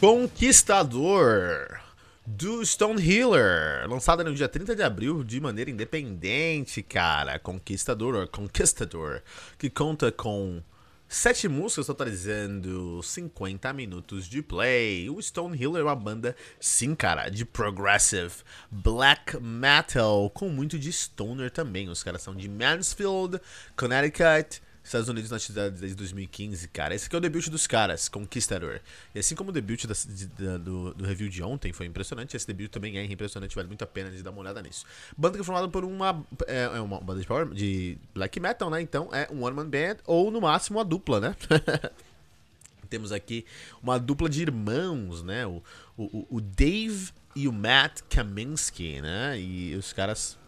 Conquistador 0.00 1.80
do 2.24 2.64
Stone 2.64 3.02
Healer, 3.02 3.84
lançada 3.90 4.22
no 4.22 4.32
dia 4.32 4.48
30 4.48 4.76
de 4.76 4.82
abril 4.84 5.24
de 5.24 5.40
maneira 5.40 5.72
independente, 5.72 6.84
cara. 6.84 7.36
Conquistador, 7.40 8.28
Conquistador, 8.28 9.20
que 9.58 9.68
conta 9.68 10.12
com 10.12 10.62
sete 11.08 11.48
músicas 11.48 11.86
totalizando 11.86 13.02
50 13.02 13.72
minutos 13.72 14.28
de 14.28 14.40
play. 14.40 15.10
O 15.10 15.20
Stone 15.20 15.60
Healer 15.60 15.80
é 15.80 15.84
uma 15.84 15.96
banda, 15.96 16.36
sim, 16.60 16.94
cara, 16.94 17.28
de 17.28 17.44
progressive 17.44 18.34
black 18.70 19.36
metal, 19.40 20.30
com 20.30 20.48
muito 20.48 20.78
de 20.78 20.92
stoner 20.92 21.50
também. 21.50 21.88
Os 21.88 22.04
caras 22.04 22.22
são 22.22 22.36
de 22.36 22.48
Mansfield, 22.48 23.40
Connecticut. 23.76 24.62
Estados 24.88 25.08
Unidos 25.08 25.30
na 25.30 25.36
atividade 25.36 25.76
desde 25.76 25.96
2015, 25.96 26.68
cara. 26.68 26.94
Esse 26.94 27.06
aqui 27.06 27.14
é 27.14 27.18
o 27.18 27.20
debut 27.20 27.48
dos 27.48 27.66
caras, 27.66 28.08
Conquistador. 28.08 28.80
E 29.14 29.18
assim 29.18 29.34
como 29.34 29.50
o 29.50 29.52
debut 29.52 29.84
da, 29.86 29.94
da, 30.38 30.56
do, 30.56 30.94
do, 30.94 31.04
review 31.04 31.28
de 31.28 31.42
ontem 31.42 31.72
foi 31.72 31.86
impressionante, 31.86 32.36
esse 32.36 32.46
debut 32.46 32.70
também 32.70 32.96
é 32.98 33.04
impressionante, 33.04 33.54
vale 33.54 33.68
muito 33.68 33.82
a 33.82 33.86
pena 33.86 34.10
de 34.10 34.22
dar 34.22 34.30
uma 34.30 34.40
olhada 34.40 34.62
nisso. 34.62 34.86
Banda 35.16 35.36
que 35.36 35.42
é 35.42 35.44
formada 35.44 35.68
por 35.68 35.84
uma. 35.84 36.24
É, 36.46 36.62
é 36.62 36.80
uma 36.80 37.00
banda 37.00 37.20
de, 37.20 37.26
power, 37.26 37.48
de 37.48 37.98
black 38.14 38.40
metal, 38.40 38.70
né? 38.70 38.80
Então 38.80 39.10
é 39.12 39.28
um 39.30 39.44
one-man 39.44 39.68
band 39.68 39.96
ou 40.06 40.30
no 40.30 40.40
máximo 40.40 40.78
uma 40.78 40.84
dupla, 40.84 41.20
né? 41.20 41.36
Temos 42.88 43.12
aqui 43.12 43.44
uma 43.82 43.98
dupla 43.98 44.28
de 44.28 44.40
irmãos, 44.40 45.22
né? 45.22 45.46
O, 45.46 45.62
o, 45.98 46.26
o 46.30 46.40
Dave 46.40 47.10
e 47.36 47.46
o 47.46 47.52
Matt 47.52 48.00
Kaminsky, 48.08 49.02
né? 49.02 49.38
E 49.38 49.74
os 49.76 49.92
caras 49.92 50.38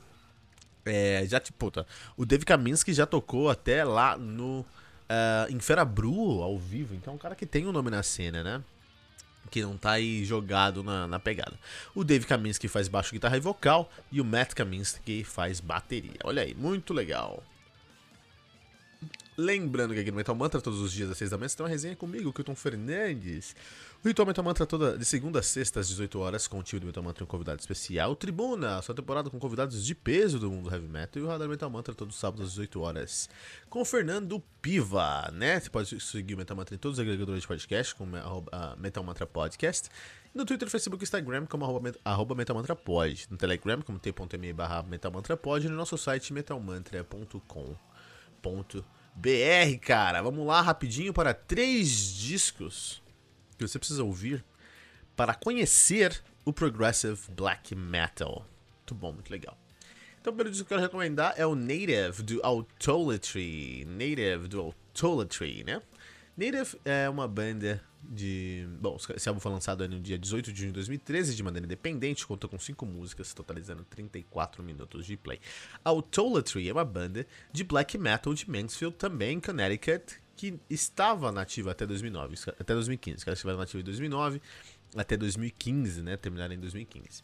é, 0.84 1.25
já, 1.27 1.41
tipo, 1.41 1.73
o 2.17 2.25
Dave 2.25 2.45
Kaminsky 2.45 2.92
já 2.92 3.06
tocou 3.06 3.50
até 3.50 3.84
lá 3.84 4.17
no. 4.17 4.61
Uh, 5.11 5.53
em 5.53 5.59
Ferabru 5.59 6.41
ao 6.41 6.56
vivo, 6.56 6.95
então 6.95 7.12
é 7.12 7.17
um 7.17 7.19
cara 7.19 7.34
que 7.34 7.45
tem 7.45 7.67
um 7.67 7.73
nome 7.73 7.91
na 7.91 8.00
cena, 8.00 8.45
né? 8.45 8.62
Que 9.51 9.61
não 9.61 9.77
tá 9.77 9.92
aí 9.92 10.25
jogado 10.25 10.84
na, 10.84 11.08
na 11.08 11.19
pegada. 11.19 11.58
O 11.97 12.05
Dave 12.05 12.25
Kaminsky 12.27 12.69
faz 12.69 12.86
baixo, 12.86 13.12
guitarra 13.12 13.36
e 13.36 13.41
vocal, 13.41 13.91
e 14.12 14.20
o 14.20 14.25
Matt 14.25 14.55
Kaminsky 14.55 15.25
faz 15.25 15.58
bateria. 15.58 16.19
Olha 16.23 16.42
aí, 16.42 16.55
muito 16.55 16.95
legal. 16.95 17.42
Lembrando 19.41 19.94
que 19.94 20.00
aqui 20.00 20.10
no 20.10 20.19
Metal 20.19 20.34
Mantra, 20.34 20.60
todos 20.60 20.80
os 20.80 20.92
dias 20.92 21.08
às 21.08 21.16
6 21.16 21.30
da 21.30 21.38
manhã, 21.38 21.48
você 21.48 21.56
tem 21.56 21.64
uma 21.64 21.70
resenha 21.70 21.96
comigo, 21.96 22.30
Kilton 22.30 22.55
Fernandes. 22.55 23.56
O 24.05 24.06
Ritual 24.06 24.27
Metal 24.27 24.44
Mantra 24.44 24.66
toda 24.66 24.98
de 24.98 25.05
segunda 25.06 25.38
a 25.38 25.42
sexta 25.42 25.80
às 25.80 25.88
18 25.88 26.19
horas, 26.19 26.46
com 26.46 26.58
o 26.58 26.62
time 26.62 26.80
do 26.80 26.86
Metal 26.86 27.02
Mantra 27.02 27.22
e 27.22 27.24
um 27.24 27.27
convidado 27.27 27.58
especial. 27.58 28.14
Tribuna, 28.14 28.83
sua 28.83 28.94
temporada 28.94 29.30
com 29.30 29.38
convidados 29.38 29.83
de 29.83 29.94
peso 29.94 30.38
do 30.38 30.50
mundo 30.50 30.70
heavy 30.70 30.86
metal. 30.86 31.22
E 31.22 31.24
o 31.24 31.28
Radar 31.28 31.48
Metal 31.48 31.70
Mantra 31.70 31.94
todos 31.94 32.16
os 32.16 32.20
sábados 32.20 32.48
às 32.48 32.50
18 32.50 32.80
horas, 32.83 33.30
com 33.70 33.80
o 33.80 33.84
Fernando 33.84 34.42
Piva, 34.61 35.30
né? 35.33 35.58
Você 35.58 35.70
pode 35.70 36.00
seguir 36.00 36.34
o 36.34 36.36
Metal 36.36 36.55
Mantra 36.55 36.74
em 36.74 36.78
todos 36.78 36.98
os 36.98 37.02
agregadores 37.02 37.41
de 37.41 37.48
podcast, 37.48 37.94
como 37.94 38.18
uh, 38.18 38.77
Metal 38.78 39.02
Mantra 39.02 39.27
Podcast. 39.27 39.88
No 40.34 40.44
Twitter, 40.44 40.68
Facebook 40.68 41.02
e 41.02 41.05
Instagram, 41.05 41.46
como 41.46 41.64
arroba, 41.64 41.94
arroba 42.05 42.34
metalmantrapod. 42.34 43.27
No 43.30 43.39
Telegram, 43.39 43.80
como 43.80 43.98
t.me 43.98 44.52
barra 44.52 44.83
metalmantrapod. 44.83 45.67
E 45.67 45.70
no 45.70 45.77
nosso 45.77 45.96
site, 45.96 46.30
metalmantra.com.br 46.30 48.99
BR, 49.15 49.79
cara. 49.81 50.23
Vamos 50.23 50.47
lá 50.47 50.61
rapidinho 50.61 51.13
para 51.13 51.35
três 51.35 51.89
discos 52.15 53.03
que 53.57 53.67
você 53.67 53.79
precisa 53.79 54.03
ouvir 54.03 54.45
para 55.15 55.35
conhecer 55.35 56.23
o 56.45 56.53
Progressive 56.53 57.21
Black 57.31 57.75
Metal. 57.75 58.47
Muito 58.79 58.95
bom, 58.95 59.13
muito 59.13 59.31
legal. 59.31 59.57
Então, 60.21 60.33
o 60.33 60.37
primeiro 60.37 60.51
disco 60.51 60.67
que 60.67 60.75
eu 60.75 60.79
quero 60.79 60.89
recomendar 60.89 61.35
é 61.37 61.47
o 61.47 61.55
Native 61.55 62.23
do 62.23 62.41
Autolatry. 62.45 63.87
Native 63.87 64.48
do 64.48 64.61
Autolatry, 64.61 65.65
né? 65.65 65.81
Native 66.37 66.79
é 66.85 67.09
uma 67.09 67.29
banda 67.29 67.83
de. 68.02 68.66
Bom, 68.80 68.96
esse 69.14 69.28
álbum 69.28 69.40
foi 69.40 69.52
lançado 69.52 69.86
no 69.88 70.00
dia 70.00 70.18
18 70.18 70.52
de 70.52 70.58
junho 70.58 70.70
de 70.70 70.74
2013 70.74 71.34
de 71.34 71.42
maneira 71.42 71.66
independente, 71.66 72.27
conta 72.27 72.48
com 72.48 72.58
5 72.58 72.84
músicas, 72.86 73.33
totalizando 73.34 73.84
34 73.84 74.62
minutos 74.62 75.06
de 75.06 75.16
play. 75.16 75.40
Autolatry 75.84 76.68
é 76.68 76.72
uma 76.72 76.84
banda 76.84 77.27
de 77.52 77.64
black 77.64 77.96
metal 77.98 78.34
de 78.34 78.50
Mansfield, 78.50 78.96
também 78.96 79.36
em 79.36 79.40
Connecticut, 79.40 80.20
que 80.36 80.58
estava 80.68 81.30
nativa 81.30 81.70
até 81.70 81.86
2009, 81.86 82.36
até 82.58 82.74
2015. 82.74 83.16
Os 83.18 83.24
caras 83.24 83.38
estiveram 83.38 83.58
nativos 83.58 83.83
em 83.83 83.84
2009 83.84 84.40
até 84.96 85.17
2015, 85.17 86.02
né? 86.02 86.17
Terminaram 86.17 86.55
em 86.55 86.61
2015. 86.61 87.22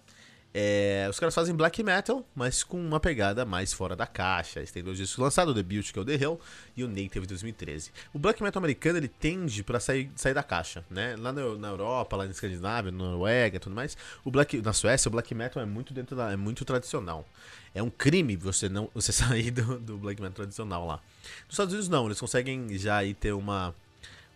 É, 0.58 1.06
os 1.10 1.20
caras 1.20 1.34
fazem 1.34 1.54
black 1.54 1.82
metal, 1.82 2.26
mas 2.34 2.64
com 2.64 2.80
uma 2.80 2.98
pegada 2.98 3.44
mais 3.44 3.74
fora 3.74 3.94
da 3.94 4.06
caixa. 4.06 4.60
Eles 4.60 4.72
têm 4.72 4.82
dois 4.82 4.96
discos 4.96 5.18
lançados, 5.18 5.52
o 5.52 5.54
Debut, 5.54 5.92
que 5.92 5.98
é 5.98 6.00
o 6.00 6.04
The 6.04 6.14
Hill, 6.14 6.40
e 6.74 6.82
o 6.82 6.88
Native 6.88 7.26
2013. 7.26 7.92
O 8.14 8.18
black 8.18 8.42
metal 8.42 8.58
americano, 8.60 8.96
ele 8.96 9.06
tende 9.06 9.62
para 9.62 9.78
sair, 9.78 10.10
sair 10.16 10.32
da 10.32 10.42
caixa, 10.42 10.82
né? 10.88 11.14
Lá 11.18 11.30
na, 11.30 11.42
na, 11.56 11.68
Europa, 11.68 12.16
lá 12.16 12.24
na 12.24 12.30
Escandinávia, 12.30 12.90
na 12.90 12.96
Noruega 12.96 13.58
e 13.58 13.60
tudo 13.60 13.76
mais, 13.76 13.98
o 14.24 14.30
black, 14.30 14.62
na 14.62 14.72
Suécia, 14.72 15.10
o 15.10 15.12
black 15.12 15.34
metal 15.34 15.62
é 15.62 15.66
muito 15.66 15.92
dentro 15.92 16.16
da, 16.16 16.32
é 16.32 16.36
muito 16.36 16.64
tradicional. 16.64 17.28
É 17.74 17.82
um 17.82 17.90
crime 17.90 18.34
você 18.34 18.66
não 18.66 18.88
você 18.94 19.12
sair 19.12 19.50
do, 19.50 19.78
do 19.78 19.98
black 19.98 20.22
metal 20.22 20.36
tradicional 20.36 20.86
lá. 20.86 21.02
Nos 21.44 21.52
Estados 21.52 21.74
Unidos 21.74 21.90
não, 21.90 22.06
eles 22.06 22.18
conseguem 22.18 22.78
já 22.78 22.96
aí 22.96 23.12
ter 23.12 23.32
uma 23.32 23.74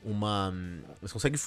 uma. 0.03 0.53
Você 1.01 1.13
consegue 1.13 1.39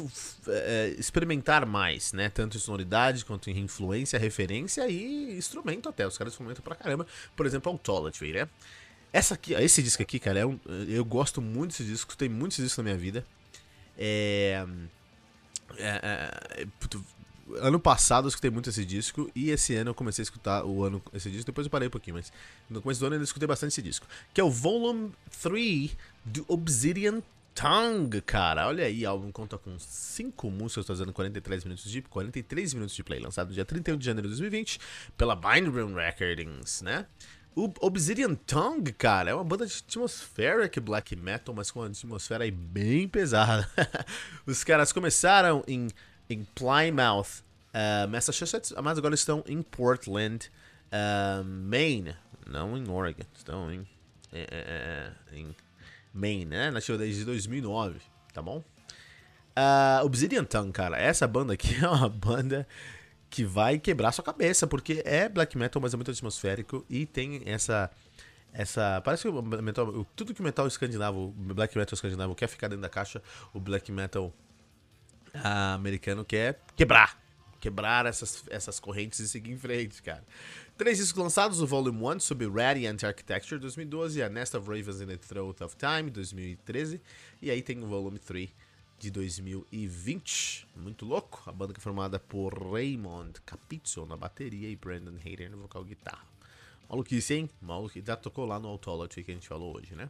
é, 0.47 0.95
experimentar 0.97 1.65
mais, 1.65 2.13
né? 2.13 2.29
Tanto 2.29 2.57
em 2.57 2.59
sonoridade 2.59 3.25
quanto 3.25 3.49
em 3.49 3.59
influência, 3.59 4.19
referência 4.19 4.87
e 4.87 5.37
instrumento 5.37 5.89
até. 5.89 6.05
Os 6.05 6.17
caras 6.17 6.33
instrumentam 6.33 6.63
pra 6.63 6.75
caramba. 6.75 7.07
Por 7.35 7.45
exemplo, 7.45 7.71
Autolatry, 7.71 8.33
né? 8.33 8.49
Essa 9.11 9.35
aqui, 9.35 9.53
esse 9.53 9.83
disco 9.83 10.01
aqui, 10.01 10.19
cara, 10.19 10.39
é 10.39 10.45
um, 10.45 10.59
eu 10.87 11.05
gosto 11.05 11.39
muito 11.39 11.71
desse 11.71 11.83
disco, 11.83 12.17
tem 12.17 12.27
muitos 12.27 12.57
discos 12.57 12.77
na 12.77 12.83
minha 12.83 12.97
vida. 12.97 13.23
É, 13.95 14.65
é, 15.77 16.27
é, 16.59 16.67
ano 17.59 17.79
passado 17.79 18.25
eu 18.25 18.29
escutei 18.29 18.49
muito 18.49 18.69
esse 18.69 18.83
disco 18.83 19.29
e 19.35 19.51
esse 19.51 19.75
ano 19.75 19.91
eu 19.91 19.93
comecei 19.93 20.23
a 20.23 20.25
escutar 20.25 20.65
o 20.65 20.83
ano 20.83 21.01
esse 21.13 21.29
disco, 21.29 21.45
depois 21.45 21.67
eu 21.67 21.71
parei 21.71 21.87
um 21.87 21.91
pouquinho, 21.91 22.15
mas 22.15 22.31
no 22.67 22.81
começo 22.81 22.99
do 22.99 23.05
ano 23.05 23.15
eu 23.15 23.23
escutei 23.23 23.47
bastante 23.47 23.71
esse 23.71 23.81
disco, 23.81 24.07
que 24.33 24.41
é 24.41 24.43
o 24.43 24.49
Volume 24.49 25.11
3 25.41 25.95
do 26.25 26.43
Obsidian 26.47 27.21
Tongue, 27.53 28.21
cara. 28.21 28.67
Olha 28.67 28.85
aí, 28.85 29.05
álbum 29.05 29.31
conta 29.31 29.57
com 29.57 29.77
5 29.77 30.49
músicas, 30.49 30.85
fazendo 30.85 31.13
43 31.13 31.63
minutos 31.63 31.89
de 31.89 32.01
43 32.01 32.73
minutos 32.73 32.95
de 32.95 33.03
play, 33.03 33.19
lançado 33.19 33.49
no 33.49 33.53
dia 33.53 33.65
31 33.65 33.97
de 33.97 34.05
janeiro 34.05 34.27
de 34.27 34.35
2020 34.35 34.79
pela 35.17 35.35
Bindroom 35.35 35.93
Recordings, 35.93 36.81
né? 36.81 37.05
O 37.55 37.71
Obsidian 37.81 38.33
Tongue, 38.33 38.91
cara, 38.91 39.29
é 39.29 39.33
uma 39.33 39.43
banda 39.43 39.67
de 39.67 39.83
atmospheric 39.87 40.79
black 40.79 41.15
metal, 41.15 41.53
mas 41.53 41.69
com 41.69 41.81
uma 41.81 41.87
atmosfera 41.87 42.43
aí 42.43 42.51
bem 42.51 43.07
pesada. 43.07 43.69
Os 44.47 44.63
caras 44.63 44.91
começaram 44.91 45.63
em, 45.67 45.87
em 46.27 46.43
Plymouth, 46.55 47.43
uh, 47.69 48.07
Massachusetts, 48.09 48.73
mas 48.81 48.97
agora 48.97 49.13
estão 49.13 49.43
em 49.47 49.61
Portland, 49.61 50.49
uh, 50.87 51.43
Maine, 51.43 52.15
não 52.47 52.75
em 52.75 52.89
Oregon, 52.89 53.23
estão 53.37 53.71
em, 53.71 53.87
é, 54.31 55.13
é, 55.31 55.37
em 55.37 55.55
Main, 56.13 56.45
né? 56.45 56.71
Nasceu 56.71 56.97
desde 56.97 57.25
2009, 57.25 57.99
tá 58.31 58.41
bom? 58.41 58.63
Uh, 59.57 60.05
Obsidian 60.05 60.43
Tongue, 60.43 60.71
cara, 60.71 60.97
essa 60.97 61.27
banda 61.27 61.53
aqui 61.53 61.75
é 61.83 61.87
uma 61.87 62.09
banda 62.09 62.67
que 63.29 63.43
vai 63.43 63.79
quebrar 63.79 64.11
sua 64.11 64.23
cabeça, 64.23 64.67
porque 64.67 65.01
é 65.05 65.27
black 65.27 65.57
metal, 65.57 65.81
mas 65.81 65.93
é 65.93 65.97
muito 65.97 66.11
atmosférico 66.11 66.85
e 66.89 67.05
tem 67.05 67.41
essa. 67.45 67.89
essa 68.51 69.01
parece 69.03 69.23
que 69.23 69.29
o 69.29 69.41
metal, 69.41 70.05
tudo 70.15 70.33
que 70.33 70.41
o 70.41 70.43
metal 70.43 70.67
escandinavo, 70.67 71.31
black 71.35 71.75
metal 71.77 71.95
escandinavo 71.95 72.35
quer 72.35 72.47
ficar 72.47 72.67
dentro 72.67 72.83
da 72.83 72.89
caixa, 72.89 73.21
o 73.51 73.59
black 73.59 73.91
metal 73.91 74.31
uh, 75.33 75.75
americano 75.75 76.23
quer 76.23 76.59
quebrar. 76.75 77.22
Quebrar 77.63 78.05
essas, 78.05 78.43
essas 78.49 78.77
correntes 78.77 79.19
e 79.19 79.27
seguir 79.29 79.53
em 79.53 79.57
frente, 79.57 80.03
cara. 80.03 80.21
Três 80.77 80.97
discos 80.97 81.23
lançados, 81.23 81.61
o 81.61 81.65
Volume 81.65 81.97
1 81.97 82.19
sobre 82.19 82.45
Radiant 82.45 83.01
Architecture 83.05 83.57
2012, 83.57 84.21
a 84.21 84.27
Nest 84.27 84.57
of 84.57 84.67
Ravens 84.67 84.99
in 84.99 85.07
the 85.07 85.15
Throat 85.15 85.63
of 85.63 85.73
Time 85.77 86.11
2013, 86.11 86.99
e 87.41 87.49
aí 87.49 87.61
tem 87.61 87.81
o 87.81 87.87
Volume 87.87 88.19
3 88.19 88.49
de 88.99 89.09
2020. 89.09 90.67
Muito 90.75 91.05
louco. 91.05 91.41
A 91.45 91.53
banda 91.53 91.71
que 91.71 91.79
é 91.79 91.81
formada 91.81 92.19
por 92.19 92.53
Raymond 92.53 93.39
Capizzo 93.45 94.05
na 94.05 94.17
bateria 94.17 94.67
e 94.67 94.75
Brandon 94.75 95.15
Hayden 95.25 95.47
no 95.47 95.59
vocal 95.59 95.85
guitarra. 95.85 96.27
Maluquice, 96.89 97.33
hein? 97.33 97.49
Maluquice. 97.61 98.05
Já 98.05 98.17
tocou 98.17 98.45
lá 98.45 98.59
no 98.59 98.67
Autology 98.67 99.23
que 99.23 99.31
a 99.31 99.33
gente 99.33 99.47
falou 99.47 99.77
hoje, 99.77 99.95
né? 99.95 100.09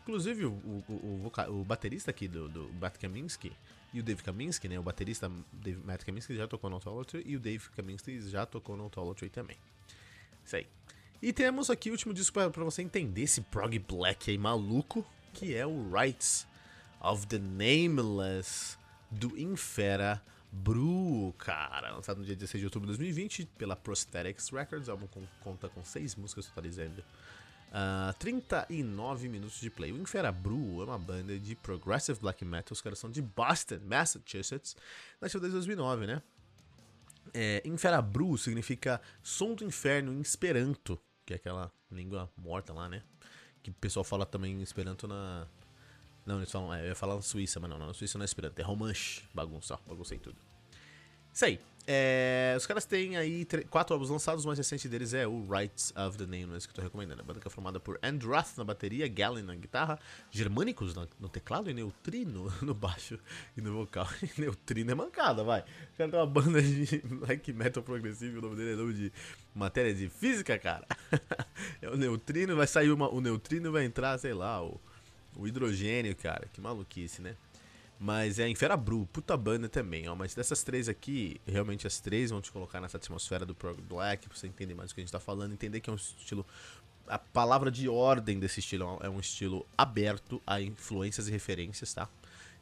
Inclusive, 0.00 0.46
o, 0.46 0.52
o, 0.52 0.84
o, 0.88 1.60
o 1.60 1.64
baterista 1.64 2.10
aqui 2.10 2.26
do, 2.26 2.48
do 2.48 2.72
Matt 2.80 2.96
Kaminsky 2.96 3.52
e 3.94 4.00
o 4.00 4.02
Dave 4.02 4.24
Kaminsky, 4.24 4.68
né? 4.68 4.76
O 4.76 4.82
baterista 4.82 5.30
Dave, 5.52 5.80
Matt 5.84 6.02
Kaminsky 6.04 6.36
já 6.36 6.48
tocou 6.48 6.68
no 6.68 6.76
Autolatry 6.76 7.22
e 7.24 7.36
o 7.36 7.40
Dave 7.40 7.70
Kaminsky 7.70 8.20
já 8.28 8.44
tocou 8.44 8.76
no 8.76 8.82
Autolatry 8.82 9.30
também. 9.30 9.56
Isso 10.44 10.56
aí. 10.56 10.66
E 11.22 11.32
temos 11.32 11.70
aqui 11.70 11.90
o 11.90 11.92
último 11.92 12.12
disco 12.12 12.34
para 12.50 12.64
você 12.64 12.82
entender 12.82 13.22
esse 13.22 13.40
prog 13.40 13.78
black 13.78 14.30
aí 14.30 14.36
maluco, 14.36 15.06
que 15.32 15.54
é 15.54 15.64
o 15.64 15.90
Rights 15.92 16.44
of 17.00 17.24
the 17.28 17.38
Nameless 17.38 18.76
do 19.08 19.38
Infera 19.38 20.20
Bru, 20.50 21.32
cara. 21.38 21.92
Lançado 21.92 22.18
no 22.18 22.24
dia 22.24 22.34
16 22.34 22.60
de 22.60 22.66
outubro 22.66 22.86
de 22.90 22.98
2020 22.98 23.46
pela 23.56 23.76
Prosthetics 23.76 24.50
Records. 24.50 24.88
O 24.88 24.90
álbum 24.90 25.06
conta 25.40 25.68
com 25.68 25.84
seis 25.84 26.16
músicas 26.16 26.46
totalizando 26.46 27.02
uh, 27.74 28.10
ah, 28.10 28.14
39 28.18 29.28
minutos 29.28 29.60
de 29.60 29.68
play. 29.68 29.90
O 29.92 29.96
Infera 29.96 30.30
Bru 30.30 30.80
é 30.80 30.84
uma 30.84 30.98
banda 30.98 31.38
de 31.38 31.56
progressive 31.56 32.18
black 32.20 32.44
metal. 32.44 32.72
Os 32.72 32.80
caras 32.80 32.98
são 32.98 33.10
de 33.10 33.20
Boston, 33.20 33.80
Massachusetts. 33.84 34.76
Nasceu 35.20 35.40
desde 35.40 35.56
2009, 35.56 36.06
né? 36.06 36.22
É, 37.32 37.62
Inferabru 37.64 38.38
significa 38.38 39.00
som 39.22 39.54
do 39.54 39.64
inferno 39.64 40.12
em 40.12 40.20
Esperanto, 40.20 41.00
que 41.26 41.32
é 41.32 41.36
aquela 41.36 41.72
língua 41.90 42.30
morta 42.36 42.72
lá, 42.72 42.88
né? 42.88 43.02
Que 43.62 43.70
o 43.70 43.74
pessoal 43.74 44.04
fala 44.04 44.24
também 44.24 44.52
em 44.54 44.62
Esperanto 44.62 45.08
na. 45.08 45.46
Não, 46.24 46.36
eles 46.36 46.50
falam. 46.50 46.72
É, 46.72 46.82
eu 46.82 46.88
ia 46.88 46.94
falar 46.94 47.16
na 47.16 47.22
Suíça, 47.22 47.58
mas 47.58 47.68
não, 47.68 47.78
não 47.78 47.88
na 47.88 47.94
Suíça 47.94 48.16
não 48.18 48.22
é 48.22 48.26
Esperanto, 48.26 48.58
é 48.58 48.62
Romanche. 48.62 49.24
Bagunça, 49.34 49.78
baguncei 49.86 50.18
tudo. 50.18 50.36
Isso 51.32 51.44
aí. 51.44 51.60
É, 51.86 52.54
os 52.56 52.66
caras 52.66 52.86
têm 52.86 53.16
aí 53.16 53.46
quatro 53.68 53.92
álbuns 53.92 54.08
lançados, 54.08 54.44
o 54.44 54.46
mais 54.46 54.58
recente 54.58 54.88
deles 54.88 55.12
é 55.12 55.26
o 55.26 55.44
Rights 55.46 55.92
of 55.94 56.16
the 56.16 56.24
Nameless, 56.24 56.66
que 56.66 56.72
eu 56.72 56.76
tô 56.76 56.82
recomendando. 56.82 57.20
A 57.20 57.24
banda 57.24 57.40
que 57.40 57.46
é 57.46 57.50
formada 57.50 57.78
por 57.78 57.98
Andrath 58.02 58.56
na 58.56 58.64
bateria, 58.64 59.06
Gallin 59.06 59.42
na 59.42 59.54
guitarra, 59.54 59.98
Germânicos 60.30 60.94
no 61.20 61.28
teclado 61.28 61.70
e 61.70 61.74
Neutrino 61.74 62.50
no 62.62 62.72
baixo 62.72 63.18
e 63.56 63.60
no 63.60 63.74
vocal. 63.74 64.08
E 64.22 64.30
Neutrino 64.40 64.92
é 64.92 64.94
mancada, 64.94 65.44
vai. 65.44 65.60
O 65.60 65.96
cara 65.98 66.10
tem 66.10 66.18
uma 66.20 66.26
banda 66.26 66.62
de 66.62 67.02
black 67.04 67.52
metal 67.52 67.82
progressivo, 67.82 68.38
o 68.38 68.40
nome 68.40 68.56
dele 68.56 68.72
é 68.72 68.76
nome 68.76 68.94
de 68.94 69.12
matéria 69.54 69.94
de 69.94 70.08
física, 70.08 70.58
cara. 70.58 70.86
é 71.82 71.88
o 71.88 71.96
Neutrino, 71.96 72.56
vai 72.56 72.66
sair 72.66 72.90
uma, 72.90 73.12
o 73.12 73.20
Neutrino 73.20 73.70
vai 73.70 73.84
entrar, 73.84 74.16
sei 74.18 74.32
lá, 74.32 74.64
o, 74.64 74.80
o 75.36 75.46
hidrogênio, 75.46 76.16
cara. 76.16 76.48
Que 76.50 76.62
maluquice, 76.62 77.20
né? 77.20 77.36
Mas 77.98 78.38
é 78.38 78.48
Infera 78.48 78.76
Bru, 78.76 79.06
puta 79.12 79.36
banda 79.36 79.68
também, 79.68 80.08
ó. 80.08 80.14
Mas 80.14 80.34
dessas 80.34 80.62
três 80.62 80.88
aqui, 80.88 81.40
realmente 81.46 81.86
as 81.86 82.00
três 82.00 82.30
vão 82.30 82.40
te 82.40 82.50
colocar 82.50 82.80
nessa 82.80 82.96
atmosfera 82.96 83.46
do 83.46 83.54
Prog 83.54 83.80
Black, 83.80 84.28
pra 84.28 84.36
você 84.36 84.46
entender 84.46 84.74
mais 84.74 84.90
o 84.90 84.94
que 84.94 85.00
a 85.00 85.04
gente 85.04 85.12
tá 85.12 85.20
falando, 85.20 85.52
entender 85.52 85.80
que 85.80 85.88
é 85.88 85.92
um 85.92 85.96
estilo. 85.96 86.44
A 87.06 87.18
palavra 87.18 87.70
de 87.70 87.88
ordem 87.88 88.38
desse 88.38 88.60
estilo 88.60 88.98
é 89.02 89.08
um 89.08 89.20
estilo 89.20 89.66
aberto 89.76 90.42
a 90.46 90.60
influências 90.60 91.28
e 91.28 91.30
referências, 91.30 91.94
tá? 91.94 92.08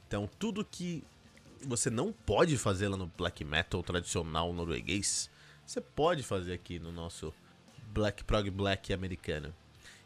Então 0.06 0.28
tudo 0.38 0.64
que 0.64 1.02
você 1.64 1.88
não 1.88 2.12
pode 2.12 2.58
fazer 2.58 2.88
lá 2.88 2.96
no 2.96 3.06
black 3.06 3.44
metal 3.44 3.82
tradicional 3.82 4.52
norueguês, 4.52 5.30
você 5.64 5.80
pode 5.80 6.22
fazer 6.22 6.52
aqui 6.52 6.78
no 6.78 6.92
nosso 6.92 7.32
black 7.92 8.24
prog 8.24 8.50
black 8.50 8.92
americano. 8.92 9.54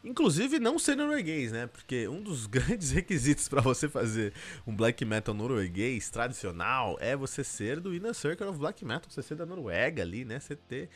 Inclusive 0.06 0.60
não 0.60 0.78
ser 0.78 0.96
norueguês, 0.96 1.50
né? 1.50 1.66
Porque 1.66 2.06
um 2.06 2.22
dos 2.22 2.46
grandes 2.46 2.92
requisitos 2.92 3.48
para 3.48 3.60
você 3.60 3.88
fazer 3.88 4.32
um 4.64 4.74
black 4.74 5.04
metal 5.04 5.34
norueguês 5.34 6.08
tradicional 6.08 6.96
é 7.00 7.16
você 7.16 7.42
ser 7.42 7.80
do 7.80 7.92
Inner 7.92 8.14
Circle 8.14 8.46
of 8.46 8.56
Black 8.56 8.84
Metal, 8.84 9.10
você 9.10 9.20
ser 9.20 9.34
da 9.34 9.44
Noruega 9.44 10.02
ali, 10.02 10.24
né? 10.24 10.38
Você 10.38 10.54
ter 10.54 10.88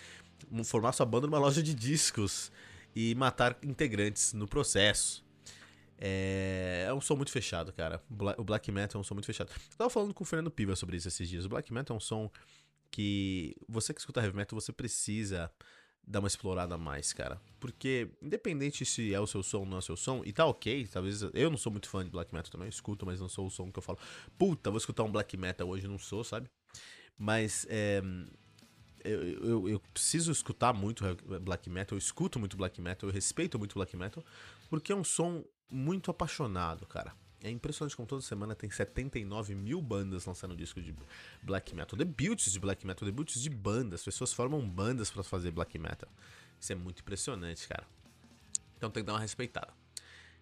formar 0.64 0.92
sua 0.92 1.04
banda 1.04 1.26
numa 1.26 1.40
loja 1.40 1.60
de 1.60 1.74
discos 1.74 2.52
e 2.94 3.12
matar 3.16 3.58
integrantes 3.64 4.32
no 4.32 4.46
processo. 4.46 5.24
É, 5.98 6.84
é 6.86 6.94
um 6.94 7.00
som 7.00 7.16
muito 7.16 7.32
fechado, 7.32 7.72
cara. 7.72 8.00
O 8.38 8.44
black 8.44 8.70
metal 8.70 9.00
é 9.00 9.00
um 9.00 9.04
som 9.04 9.14
muito 9.14 9.26
fechado. 9.26 9.50
Eu 9.50 9.76
tava 9.76 9.90
falando 9.90 10.14
com 10.14 10.22
o 10.22 10.26
Fernando 10.26 10.52
Piva 10.52 10.76
sobre 10.76 10.96
isso 10.96 11.08
esses 11.08 11.28
dias. 11.28 11.44
O 11.44 11.48
black 11.48 11.72
metal 11.72 11.96
é 11.96 11.98
um 11.98 12.00
som 12.00 12.30
que 12.92 13.56
você 13.68 13.92
que 13.92 14.00
escuta 14.00 14.20
heavy 14.20 14.36
metal, 14.36 14.58
você 14.58 14.72
precisa 14.72 15.50
dar 16.06 16.20
uma 16.20 16.28
explorada 16.28 16.76
mais, 16.76 17.12
cara. 17.12 17.40
Porque, 17.58 18.08
independente 18.22 18.84
se 18.84 19.14
é 19.14 19.20
o 19.20 19.26
seu 19.26 19.42
som 19.42 19.60
ou 19.60 19.66
não 19.66 19.76
é 19.76 19.78
o 19.78 19.82
seu 19.82 19.96
som, 19.96 20.22
e 20.24 20.32
tá 20.32 20.46
ok, 20.46 20.86
talvez. 20.88 21.22
Eu 21.34 21.50
não 21.50 21.56
sou 21.56 21.70
muito 21.70 21.88
fã 21.88 22.04
de 22.04 22.10
black 22.10 22.34
metal 22.34 22.50
também, 22.50 22.66
eu 22.66 22.70
escuto, 22.70 23.06
mas 23.06 23.20
não 23.20 23.28
sou 23.28 23.46
o 23.46 23.50
som 23.50 23.70
que 23.70 23.78
eu 23.78 23.82
falo. 23.82 23.98
Puta, 24.38 24.70
vou 24.70 24.78
escutar 24.78 25.04
um 25.04 25.12
black 25.12 25.36
metal 25.36 25.68
hoje, 25.68 25.86
não 25.86 25.98
sou, 25.98 26.24
sabe? 26.24 26.50
Mas 27.18 27.66
é, 27.68 28.02
eu, 29.04 29.22
eu, 29.22 29.68
eu, 29.68 29.80
preciso 29.92 30.32
escutar 30.32 30.72
muito 30.72 31.04
black 31.42 31.68
metal, 31.68 31.96
eu 31.96 31.98
escuto 31.98 32.38
muito 32.38 32.56
black 32.56 32.80
metal, 32.80 33.08
eu 33.08 33.12
respeito 33.12 33.58
muito 33.58 33.74
black 33.74 33.96
metal, 33.96 34.24
porque 34.68 34.92
é 34.92 34.96
um 34.96 35.04
som 35.04 35.44
muito 35.70 36.10
apaixonado, 36.10 36.86
cara. 36.86 37.14
É 37.42 37.50
impressionante 37.50 37.96
como 37.96 38.06
toda 38.06 38.20
semana 38.20 38.54
tem 38.54 38.70
79 38.70 39.54
mil 39.54 39.80
bandas 39.80 40.26
lançando 40.26 40.54
disco 40.54 40.80
de 40.80 40.94
black 41.42 41.74
metal. 41.74 41.96
Debuts 41.96 42.52
de 42.52 42.60
black 42.60 42.86
metal, 42.86 43.06
debuts 43.06 43.40
de 43.40 43.48
bandas. 43.48 44.02
Pessoas 44.04 44.32
formam 44.32 44.60
bandas 44.68 45.10
para 45.10 45.22
fazer 45.22 45.50
black 45.50 45.78
metal. 45.78 46.08
Isso 46.60 46.72
é 46.72 46.74
muito 46.74 47.00
impressionante, 47.00 47.66
cara. 47.66 47.86
Então 48.76 48.90
tem 48.90 49.02
que 49.02 49.06
dar 49.06 49.14
uma 49.14 49.20
respeitada. 49.20 49.72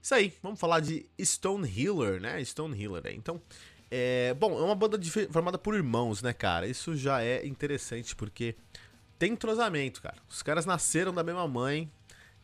Isso 0.02 0.14
aí, 0.14 0.32
vamos 0.42 0.58
falar 0.58 0.80
de 0.80 1.06
Stone 1.20 1.68
Healer, 1.68 2.20
né? 2.20 2.44
Stone 2.44 2.80
Healer. 2.80 3.14
Então, 3.14 3.40
é, 3.90 4.34
bom, 4.34 4.58
é 4.58 4.62
uma 4.62 4.74
banda 4.74 4.98
de, 4.98 5.10
formada 5.10 5.58
por 5.58 5.74
irmãos, 5.74 6.22
né, 6.22 6.32
cara? 6.32 6.66
Isso 6.66 6.96
já 6.96 7.22
é 7.22 7.46
interessante 7.46 8.14
porque 8.14 8.56
tem 9.18 9.32
entrosamento, 9.32 10.00
cara. 10.02 10.16
Os 10.28 10.42
caras 10.42 10.66
nasceram 10.66 11.12
da 11.12 11.22
mesma 11.22 11.46
mãe, 11.48 11.90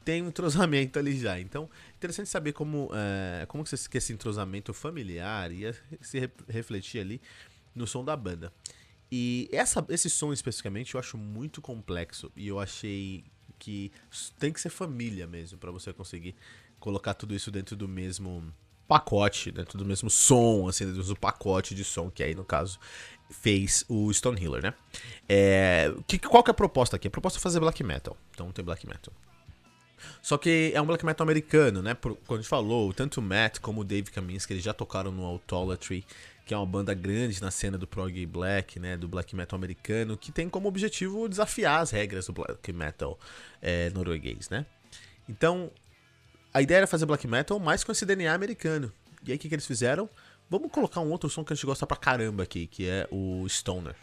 tem 0.04 0.22
um 0.22 0.28
entrosamento 0.28 0.98
ali 0.98 1.18
já. 1.18 1.40
Então, 1.40 1.68
interessante 1.96 2.28
saber 2.28 2.52
como, 2.52 2.90
é, 2.92 3.46
como 3.46 3.64
que 3.64 3.98
esse 3.98 4.12
entrosamento 4.12 4.74
familiar 4.74 5.50
ia 5.50 5.74
se 6.00 6.30
refletir 6.48 7.00
ali 7.00 7.20
no 7.74 7.86
som 7.86 8.04
da 8.04 8.16
banda. 8.16 8.52
E 9.10 9.48
essa, 9.52 9.84
esse 9.88 10.10
som 10.10 10.32
especificamente 10.32 10.94
eu 10.94 11.00
acho 11.00 11.16
muito 11.16 11.60
complexo 11.62 12.32
e 12.36 12.48
eu 12.48 12.58
achei 12.58 13.24
que 13.58 13.92
tem 14.38 14.52
que 14.52 14.60
ser 14.60 14.70
família 14.70 15.26
mesmo 15.26 15.58
para 15.58 15.70
você 15.70 15.92
conseguir 15.92 16.34
colocar 16.80 17.14
tudo 17.14 17.34
isso 17.34 17.50
dentro 17.50 17.76
do 17.76 17.86
mesmo 17.86 18.52
pacote, 18.86 19.50
dentro 19.50 19.78
do 19.78 19.84
mesmo 19.84 20.10
som, 20.10 20.68
assim, 20.68 20.86
dentro 20.86 21.02
do 21.02 21.16
pacote 21.16 21.74
de 21.74 21.84
som 21.84 22.10
que 22.10 22.22
aí 22.22 22.34
no 22.34 22.44
caso 22.44 22.78
fez 23.30 23.84
o 23.88 24.12
Stone 24.12 24.42
Healer, 24.42 24.62
né? 24.62 24.74
É, 25.28 25.94
que, 26.06 26.18
qual 26.18 26.42
que 26.42 26.50
é 26.50 26.52
a 26.52 26.54
proposta 26.54 26.96
aqui? 26.96 27.08
A 27.08 27.10
proposta 27.10 27.38
é 27.38 27.40
fazer 27.40 27.60
black 27.60 27.82
metal. 27.82 28.16
Então 28.32 28.52
tem 28.52 28.64
black 28.64 28.86
metal. 28.86 29.12
Só 30.22 30.38
que 30.38 30.72
é 30.74 30.80
um 30.80 30.86
black 30.86 31.04
metal 31.04 31.24
americano, 31.24 31.82
né? 31.82 31.94
Por, 31.94 32.16
quando 32.26 32.40
a 32.40 32.42
gente 32.42 32.48
falou, 32.48 32.92
tanto 32.92 33.20
o 33.20 33.22
Matt 33.22 33.58
como 33.60 33.82
o 33.82 33.84
Dave 33.84 34.10
Kaminsky, 34.10 34.54
eles 34.54 34.64
já 34.64 34.72
tocaram 34.72 35.10
no 35.10 35.24
Autolatry, 35.24 36.04
que 36.46 36.52
é 36.52 36.56
uma 36.56 36.66
banda 36.66 36.94
grande 36.94 37.40
na 37.40 37.50
cena 37.50 37.78
do 37.78 37.86
prog 37.86 38.26
black, 38.26 38.78
né? 38.78 38.96
Do 38.96 39.08
black 39.08 39.34
metal 39.34 39.56
americano, 39.56 40.16
que 40.16 40.32
tem 40.32 40.48
como 40.48 40.68
objetivo 40.68 41.28
desafiar 41.28 41.80
as 41.80 41.90
regras 41.90 42.26
do 42.26 42.32
black 42.32 42.72
metal 42.72 43.18
é, 43.60 43.90
norueguês, 43.90 44.48
né? 44.50 44.66
Então, 45.28 45.70
a 46.52 46.62
ideia 46.62 46.78
era 46.78 46.86
fazer 46.86 47.06
black 47.06 47.26
metal, 47.26 47.58
mas 47.58 47.82
com 47.82 47.92
esse 47.92 48.04
DNA 48.04 48.32
americano. 48.32 48.92
E 49.26 49.30
aí, 49.32 49.36
o 49.36 49.40
que, 49.40 49.48
que 49.48 49.54
eles 49.54 49.66
fizeram? 49.66 50.08
Vamos 50.50 50.70
colocar 50.70 51.00
um 51.00 51.10
outro 51.10 51.28
som 51.30 51.42
que 51.42 51.52
a 51.52 51.56
gente 51.56 51.64
gosta 51.64 51.86
pra 51.86 51.96
caramba 51.96 52.42
aqui, 52.42 52.66
que 52.66 52.86
é 52.86 53.08
o 53.10 53.46
Stoner. 53.48 53.96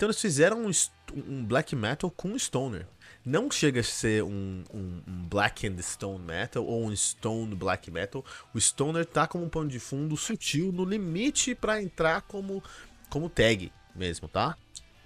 Então 0.00 0.06
eles 0.06 0.18
fizeram 0.18 0.64
um, 0.64 0.70
um 1.14 1.44
black 1.44 1.76
metal 1.76 2.10
com 2.10 2.34
Stoner 2.38 2.86
não 3.22 3.50
chega 3.50 3.80
a 3.80 3.84
ser 3.84 4.24
um, 4.24 4.64
um, 4.72 5.02
um, 5.06 5.28
black 5.28 5.66
and 5.66 5.76
stone 5.82 6.24
metal 6.24 6.64
ou 6.64 6.86
um 6.86 6.96
stone 6.96 7.54
black 7.54 7.90
metal. 7.90 8.24
O 8.54 8.58
stoner 8.58 9.04
tá 9.04 9.26
como 9.26 9.44
um 9.44 9.48
pano 9.50 9.68
de 9.68 9.78
fundo 9.78 10.16
sutil 10.16 10.72
no 10.72 10.86
limite 10.86 11.54
para 11.54 11.82
entrar 11.82 12.22
como 12.22 12.64
como 13.10 13.28
tag 13.28 13.70
mesmo, 13.94 14.26
tá? 14.26 14.56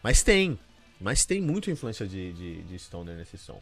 Mas 0.01 0.23
tem, 0.23 0.57
mas 1.01 1.27
tem 1.27 1.41
muita 1.41 1.73
influência 1.73 2.07
de, 2.07 2.33
de, 2.33 2.63
de 2.63 2.79
stoner 2.79 3.17
nesse 3.17 3.37
som. 3.37 3.61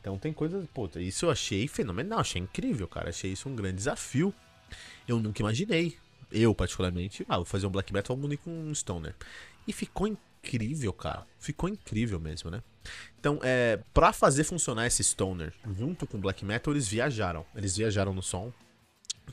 Então 0.00 0.16
tem 0.16 0.32
coisas, 0.32 0.66
puta, 0.72 0.98
isso 0.98 1.26
eu 1.26 1.30
achei 1.30 1.68
fenomenal, 1.68 2.20
achei 2.20 2.40
incrível, 2.40 2.88
cara. 2.88 3.10
Achei 3.10 3.30
isso 3.30 3.46
um 3.46 3.54
grande 3.54 3.76
desafio. 3.76 4.32
Eu 5.06 5.20
nunca 5.20 5.42
imaginei, 5.42 5.98
eu 6.32 6.54
particularmente, 6.54 7.26
ah, 7.28 7.36
vou 7.36 7.44
fazer 7.44 7.66
um 7.66 7.70
black 7.70 7.92
metal 7.92 8.16
único 8.16 8.44
com 8.44 8.50
um 8.50 8.74
stoner. 8.74 9.14
E 9.68 9.72
ficou 9.74 10.06
incrível, 10.06 10.35
cara. 10.92 11.26
Ficou 11.38 11.68
incrível 11.68 12.20
mesmo, 12.20 12.50
né? 12.50 12.62
Então, 13.18 13.40
é, 13.42 13.80
para 13.92 14.12
fazer 14.12 14.44
funcionar 14.44 14.86
esse 14.86 15.02
stoner 15.02 15.52
junto 15.76 16.06
com 16.06 16.20
black 16.20 16.44
metal, 16.44 16.72
eles 16.72 16.86
viajaram. 16.86 17.44
Eles 17.54 17.76
viajaram 17.76 18.14
no 18.14 18.22
som. 18.22 18.52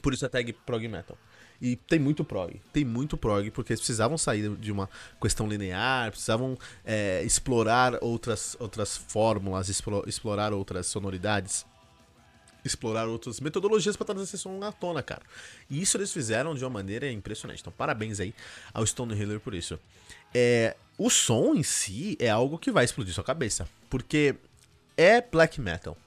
Por 0.01 0.13
isso 0.13 0.25
a 0.25 0.29
tag 0.29 0.51
prog 0.65 0.88
metal. 0.88 1.17
E 1.62 1.75
tem 1.75 1.98
muito 1.98 2.25
prog, 2.25 2.60
tem 2.74 2.84
muito 2.84 3.15
prog, 3.15 3.50
porque 3.51 3.72
eles 3.72 3.79
precisavam 3.79 4.17
sair 4.17 4.53
de 4.58 4.70
uma 4.70 4.89
questão 5.22 5.48
linear, 5.48 6.12
precisavam 6.12 6.58
é, 6.84 7.24
explorar 7.24 8.03
outras, 8.03 8.58
outras 8.60 8.98
fórmulas, 8.98 9.70
explorar 10.05 10.51
outras 10.51 10.88
sonoridades, 10.88 11.65
explorar 12.63 13.08
outras 13.08 13.39
metodologias 13.39 13.96
para 13.96 14.05
trazer 14.05 14.24
esse 14.24 14.38
som 14.38 14.62
à 14.63 14.72
tona, 14.72 15.03
cara. 15.03 15.22
E 15.70 15.82
isso 15.82 15.98
eles 15.98 16.12
fizeram 16.12 16.55
de 16.55 16.63
uma 16.63 16.70
maneira 16.70 17.12
impressionante. 17.12 17.62
Então, 17.62 17.74
parabéns 17.75 18.20
aí 18.20 18.34
ao 18.74 18.86
Stone 18.86 19.20
Healer 19.20 19.39
por 19.39 19.53
isso. 19.53 19.79
É, 20.34 20.75
o 20.98 21.10
som 21.10 21.53
em 21.53 21.63
si 21.63 22.17
é 22.20 22.29
algo 22.29 22.58
que 22.58 22.72
vai 22.72 22.86
explodir 22.86 23.13
sua 23.13 23.24
cabeça. 23.24 23.67
Porque 23.89 24.36
é 24.98 25.22
black 25.22 25.60
metal. 25.60 25.98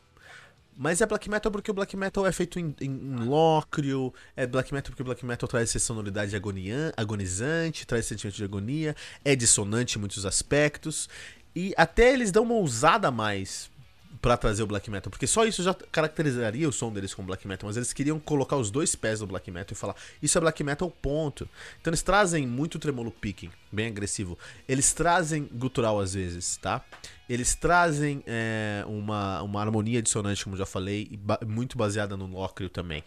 Mas 0.78 1.00
é 1.00 1.06
black 1.06 1.30
metal 1.30 1.50
porque 1.50 1.70
o 1.70 1.74
black 1.74 1.96
metal 1.96 2.26
é 2.26 2.32
feito 2.32 2.60
em, 2.60 2.74
em, 2.82 2.90
em 2.90 3.16
lócrio, 3.24 4.12
é 4.36 4.46
black 4.46 4.74
metal 4.74 4.90
porque 4.90 5.00
o 5.02 5.06
black 5.06 5.24
metal 5.24 5.48
traz 5.48 5.70
essa 5.70 5.78
sonoridade 5.78 6.36
agonia, 6.36 6.92
agonizante, 6.96 7.86
traz 7.86 8.04
sentimento 8.04 8.36
de 8.36 8.44
agonia, 8.44 8.94
é 9.24 9.34
dissonante 9.34 9.96
em 9.96 10.00
muitos 10.00 10.26
aspectos. 10.26 11.08
E 11.54 11.72
até 11.78 12.12
eles 12.12 12.30
dão 12.30 12.42
uma 12.42 12.56
ousada 12.56 13.08
a 13.08 13.10
mais 13.10 13.70
para 14.20 14.36
trazer 14.36 14.62
o 14.62 14.66
black 14.66 14.90
metal, 14.90 15.10
porque 15.10 15.26
só 15.26 15.44
isso 15.44 15.62
já 15.62 15.74
caracterizaria 15.74 16.68
o 16.68 16.72
som 16.72 16.92
deles 16.92 17.14
como 17.14 17.26
black 17.26 17.46
metal, 17.46 17.68
mas 17.68 17.76
eles 17.76 17.92
queriam 17.92 18.18
colocar 18.18 18.56
os 18.56 18.70
dois 18.70 18.94
pés 18.94 19.20
no 19.20 19.26
black 19.26 19.50
metal 19.50 19.72
e 19.72 19.74
falar, 19.74 19.94
isso 20.22 20.36
é 20.38 20.40
black 20.40 20.62
metal, 20.62 20.90
ponto. 20.90 21.48
Então 21.80 21.90
eles 21.90 22.02
trazem 22.02 22.46
muito 22.46 22.78
tremolo 22.78 23.10
picking, 23.10 23.50
bem 23.70 23.88
agressivo. 23.88 24.38
Eles 24.68 24.92
trazem 24.92 25.44
gutural 25.44 26.00
às 26.00 26.14
vezes, 26.14 26.56
tá? 26.56 26.84
Eles 27.28 27.54
trazem 27.54 28.22
é, 28.26 28.84
uma, 28.86 29.42
uma 29.42 29.60
harmonia 29.60 30.00
dissonante, 30.00 30.44
como 30.44 30.56
já 30.56 30.66
falei, 30.66 31.08
ba 31.20 31.38
muito 31.46 31.76
baseada 31.76 32.16
no 32.16 32.26
lócrio 32.26 32.68
também. 32.68 33.02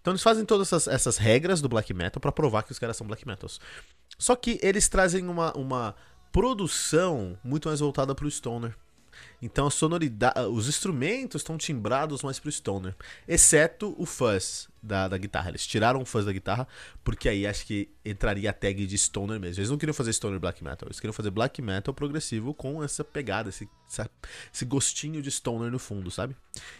Então 0.00 0.12
eles 0.12 0.22
fazem 0.22 0.44
todas 0.44 0.68
essas, 0.68 0.88
essas 0.88 1.16
regras 1.18 1.60
do 1.60 1.68
black 1.68 1.92
metal 1.92 2.20
para 2.20 2.32
provar 2.32 2.62
que 2.62 2.72
os 2.72 2.78
caras 2.78 2.96
são 2.96 3.06
black 3.06 3.26
metals. 3.26 3.60
Só 4.18 4.34
que 4.34 4.58
eles 4.62 4.88
trazem 4.88 5.28
uma, 5.28 5.52
uma 5.52 5.94
produção 6.32 7.38
muito 7.44 7.68
mais 7.68 7.80
voltada 7.80 8.14
pro 8.14 8.30
stoner. 8.30 8.74
Então 9.40 9.66
a 9.66 9.70
sonoridade, 9.70 10.40
os 10.40 10.68
instrumentos 10.68 11.40
estão 11.40 11.56
timbrados 11.56 12.22
mais 12.22 12.38
pro 12.38 12.50
stoner, 12.50 12.94
exceto 13.26 13.94
o 13.96 14.04
fuzz 14.04 14.68
da, 14.82 15.08
da 15.08 15.16
guitarra. 15.16 15.50
Eles 15.50 15.66
tiraram 15.66 16.02
o 16.02 16.04
fuzz 16.04 16.24
da 16.24 16.32
guitarra 16.32 16.66
porque 17.04 17.28
aí 17.28 17.46
acho 17.46 17.66
que 17.66 17.88
entraria 18.04 18.50
a 18.50 18.52
tag 18.52 18.86
de 18.86 18.98
stoner 18.98 19.38
mesmo. 19.38 19.60
Eles 19.60 19.70
não 19.70 19.78
queriam 19.78 19.94
fazer 19.94 20.12
stoner 20.12 20.40
black 20.40 20.62
metal, 20.62 20.88
eles 20.88 20.98
queriam 20.98 21.12
fazer 21.12 21.30
black 21.30 21.62
metal 21.62 21.94
progressivo 21.94 22.52
com 22.52 22.82
essa 22.82 23.04
pegada, 23.04 23.48
esse, 23.48 23.68
esse 24.52 24.64
gostinho 24.64 25.22
de 25.22 25.30
stoner 25.30 25.70
no 25.70 25.78
fundo, 25.78 26.10
sabe? 26.10 26.34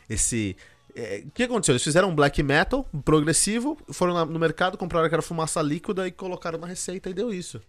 Esse 0.08 0.56
é, 0.94 1.22
o 1.26 1.30
que 1.30 1.44
aconteceu? 1.44 1.74
Eles 1.74 1.84
fizeram 1.84 2.10
um 2.10 2.14
black 2.14 2.42
metal 2.42 2.84
progressivo, 3.04 3.78
foram 3.92 4.24
no 4.26 4.38
mercado, 4.38 4.76
compraram 4.76 5.06
aquela 5.06 5.22
fumaça 5.22 5.62
líquida 5.62 6.08
e 6.08 6.10
colocaram 6.10 6.58
na 6.58 6.66
receita 6.66 7.08
e 7.08 7.14
deu 7.14 7.32
isso. 7.32 7.60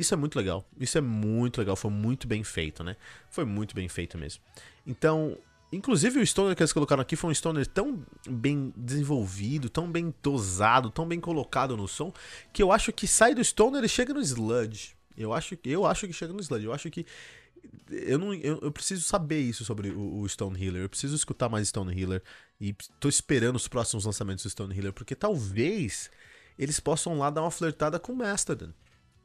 Isso 0.00 0.14
é 0.14 0.16
muito 0.16 0.36
legal. 0.36 0.64
Isso 0.78 0.96
é 0.96 1.00
muito 1.00 1.58
legal. 1.58 1.76
Foi 1.76 1.90
muito 1.90 2.26
bem 2.26 2.42
feito, 2.42 2.82
né? 2.82 2.96
Foi 3.28 3.44
muito 3.44 3.74
bem 3.74 3.86
feito 3.86 4.16
mesmo. 4.16 4.42
Então, 4.86 5.36
inclusive 5.70 6.18
o 6.18 6.26
stoner 6.26 6.56
que 6.56 6.62
eles 6.62 6.72
colocaram 6.72 7.02
aqui 7.02 7.16
foi 7.16 7.30
um 7.30 7.34
stoner 7.34 7.66
tão 7.66 8.02
bem 8.26 8.72
desenvolvido, 8.74 9.68
tão 9.68 9.92
bem 9.92 10.14
dosado, 10.22 10.90
tão 10.90 11.06
bem 11.06 11.20
colocado 11.20 11.76
no 11.76 11.86
som, 11.86 12.10
que 12.50 12.62
eu 12.62 12.72
acho 12.72 12.92
que 12.94 13.06
sai 13.06 13.34
do 13.34 13.44
stoner 13.44 13.84
e 13.84 13.88
chega 13.88 14.14
no 14.14 14.20
sludge. 14.20 14.96
Eu 15.18 15.34
acho, 15.34 15.58
eu 15.62 15.84
acho 15.84 16.06
que 16.06 16.14
chega 16.14 16.32
no 16.32 16.40
sludge. 16.40 16.64
Eu 16.64 16.72
acho 16.72 16.90
que 16.90 17.04
eu, 17.90 18.18
não, 18.18 18.32
eu, 18.32 18.58
eu, 18.62 18.72
preciso 18.72 19.04
saber 19.04 19.40
isso 19.40 19.66
sobre 19.66 19.90
o, 19.90 20.20
o, 20.20 20.28
Stone 20.30 20.58
Healer. 20.58 20.82
Eu 20.82 20.88
preciso 20.88 21.14
escutar 21.14 21.50
mais 21.50 21.68
Stone 21.68 22.00
Healer. 22.00 22.22
E 22.58 22.72
tô 22.98 23.06
esperando 23.06 23.56
os 23.56 23.68
próximos 23.68 24.06
lançamentos 24.06 24.44
do 24.44 24.50
Stone 24.50 24.74
Healer, 24.74 24.94
porque 24.94 25.14
talvez 25.14 26.10
eles 26.58 26.80
possam 26.80 27.18
lá 27.18 27.28
dar 27.28 27.42
uma 27.42 27.50
flertada 27.50 27.98
com 27.98 28.14
Mastodon. 28.14 28.72